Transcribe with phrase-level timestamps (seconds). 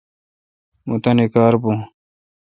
[0.87, 1.71] مہ تانی کار بھو۔